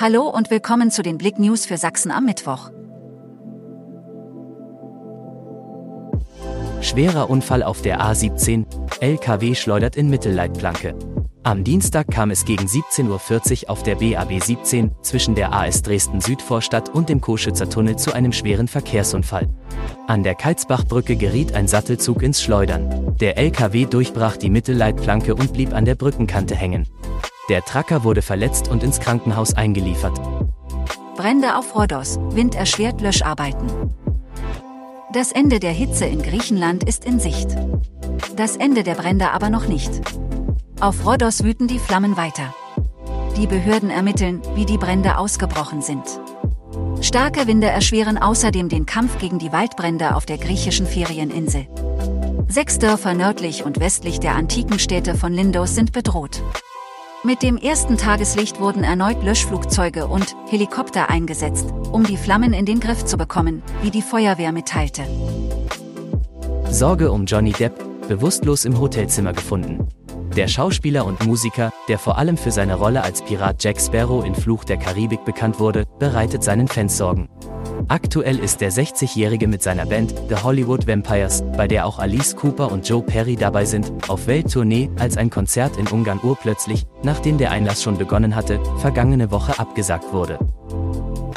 Hallo 0.00 0.28
und 0.28 0.48
willkommen 0.52 0.92
zu 0.92 1.02
den 1.02 1.18
Blick 1.18 1.40
News 1.40 1.66
für 1.66 1.76
Sachsen 1.76 2.12
am 2.12 2.24
Mittwoch. 2.24 2.70
Schwerer 6.80 7.28
Unfall 7.28 7.64
auf 7.64 7.82
der 7.82 8.00
A17, 8.00 8.64
LKW 9.00 9.56
schleudert 9.56 9.96
in 9.96 10.08
Mittelleitplanke. 10.08 10.94
Am 11.42 11.64
Dienstag 11.64 12.12
kam 12.12 12.30
es 12.30 12.44
gegen 12.44 12.66
17.40 12.66 13.64
Uhr 13.64 13.70
auf 13.70 13.82
der 13.82 13.96
BAB 13.96 14.40
17 14.40 14.92
zwischen 15.02 15.34
der 15.34 15.52
AS 15.52 15.82
Dresden 15.82 16.20
Südvorstadt 16.20 16.90
und 16.90 17.08
dem 17.08 17.20
Koschützer 17.20 17.68
Tunnel 17.68 17.96
zu 17.96 18.12
einem 18.12 18.32
schweren 18.32 18.68
Verkehrsunfall. 18.68 19.48
An 20.06 20.22
der 20.22 20.36
Kalzbachbrücke 20.36 21.16
geriet 21.16 21.54
ein 21.54 21.66
Sattelzug 21.66 22.22
ins 22.22 22.40
Schleudern. 22.40 23.16
Der 23.18 23.36
LKW 23.36 23.86
durchbrach 23.86 24.36
die 24.36 24.50
Mittelleitplanke 24.50 25.34
und 25.34 25.52
blieb 25.52 25.74
an 25.74 25.86
der 25.86 25.96
Brückenkante 25.96 26.54
hängen. 26.54 26.86
Der 27.48 27.64
Tracker 27.64 28.04
wurde 28.04 28.20
verletzt 28.20 28.68
und 28.68 28.82
ins 28.82 29.00
Krankenhaus 29.00 29.54
eingeliefert. 29.54 30.20
Brände 31.16 31.56
auf 31.56 31.74
Rhodos, 31.74 32.18
Wind 32.30 32.54
erschwert 32.54 33.00
Löscharbeiten. 33.00 33.94
Das 35.14 35.32
Ende 35.32 35.58
der 35.58 35.72
Hitze 35.72 36.04
in 36.04 36.22
Griechenland 36.22 36.84
ist 36.84 37.06
in 37.06 37.18
Sicht. 37.18 37.48
Das 38.36 38.56
Ende 38.56 38.82
der 38.82 38.94
Brände 38.94 39.30
aber 39.30 39.48
noch 39.48 39.66
nicht. 39.66 39.90
Auf 40.80 41.06
Rhodos 41.06 41.42
wüten 41.42 41.66
die 41.68 41.78
Flammen 41.78 42.18
weiter. 42.18 42.54
Die 43.38 43.46
Behörden 43.46 43.88
ermitteln, 43.88 44.42
wie 44.54 44.66
die 44.66 44.76
Brände 44.76 45.16
ausgebrochen 45.16 45.80
sind. 45.80 46.04
Starke 47.00 47.46
Winde 47.46 47.68
erschweren 47.68 48.18
außerdem 48.18 48.68
den 48.68 48.84
Kampf 48.84 49.18
gegen 49.18 49.38
die 49.38 49.52
Waldbrände 49.52 50.14
auf 50.16 50.26
der 50.26 50.36
griechischen 50.36 50.86
Ferieninsel. 50.86 51.66
Sechs 52.48 52.78
Dörfer 52.78 53.14
nördlich 53.14 53.64
und 53.64 53.80
westlich 53.80 54.20
der 54.20 54.34
antiken 54.34 54.78
Städte 54.78 55.14
von 55.14 55.32
Lindos 55.32 55.74
sind 55.74 55.92
bedroht. 55.92 56.42
Mit 57.24 57.42
dem 57.42 57.56
ersten 57.56 57.96
Tageslicht 57.96 58.60
wurden 58.60 58.84
erneut 58.84 59.24
Löschflugzeuge 59.24 60.06
und 60.06 60.36
Helikopter 60.48 61.10
eingesetzt, 61.10 61.66
um 61.90 62.04
die 62.04 62.16
Flammen 62.16 62.52
in 62.52 62.64
den 62.64 62.78
Griff 62.78 63.04
zu 63.04 63.16
bekommen, 63.16 63.60
wie 63.82 63.90
die 63.90 64.02
Feuerwehr 64.02 64.52
mitteilte. 64.52 65.02
Sorge 66.70 67.10
um 67.10 67.24
Johnny 67.24 67.50
Depp, 67.50 67.74
bewusstlos 68.06 68.64
im 68.64 68.78
Hotelzimmer 68.78 69.32
gefunden. 69.32 69.88
Der 70.36 70.46
Schauspieler 70.46 71.04
und 71.04 71.26
Musiker, 71.26 71.72
der 71.88 71.98
vor 71.98 72.18
allem 72.18 72.36
für 72.36 72.52
seine 72.52 72.76
Rolle 72.76 73.02
als 73.02 73.20
Pirat 73.22 73.64
Jack 73.64 73.80
Sparrow 73.80 74.24
in 74.24 74.36
Fluch 74.36 74.62
der 74.62 74.76
Karibik 74.76 75.24
bekannt 75.24 75.58
wurde, 75.58 75.86
bereitet 75.98 76.44
seinen 76.44 76.68
Fans 76.68 76.96
Sorgen. 76.96 77.28
Aktuell 77.90 78.38
ist 78.38 78.60
der 78.60 78.70
60-Jährige 78.70 79.48
mit 79.48 79.62
seiner 79.62 79.86
Band 79.86 80.12
The 80.28 80.36
Hollywood 80.42 80.86
Vampires, 80.86 81.42
bei 81.56 81.66
der 81.66 81.86
auch 81.86 81.98
Alice 81.98 82.36
Cooper 82.36 82.70
und 82.70 82.86
Joe 82.86 83.02
Perry 83.02 83.34
dabei 83.34 83.64
sind, 83.64 83.90
auf 84.08 84.26
Welttournee, 84.26 84.90
als 84.98 85.16
ein 85.16 85.30
Konzert 85.30 85.78
in 85.78 85.86
Ungarn 85.86 86.20
urplötzlich, 86.22 86.86
nachdem 87.02 87.38
der 87.38 87.50
Einlass 87.50 87.82
schon 87.82 87.96
begonnen 87.96 88.36
hatte, 88.36 88.60
vergangene 88.76 89.30
Woche 89.30 89.58
abgesagt 89.58 90.12
wurde. 90.12 90.38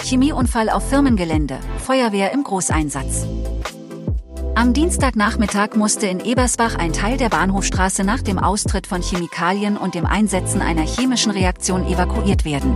Chemieunfall 0.04 0.70
auf 0.70 0.90
Firmengelände, 0.90 1.58
Feuerwehr 1.78 2.34
im 2.34 2.44
Großeinsatz. 2.44 3.26
Am 4.54 4.74
Dienstagnachmittag 4.74 5.76
musste 5.76 6.08
in 6.08 6.20
Ebersbach 6.20 6.76
ein 6.76 6.92
Teil 6.92 7.16
der 7.16 7.30
Bahnhofstraße 7.30 8.04
nach 8.04 8.22
dem 8.22 8.38
Austritt 8.38 8.88
von 8.88 9.02
Chemikalien 9.02 9.78
und 9.78 9.96
dem 9.96 10.06
Einsetzen 10.06 10.62
einer 10.62 10.84
chemischen 10.84 11.32
Reaktion 11.32 11.88
evakuiert 11.88 12.44
werden. 12.44 12.76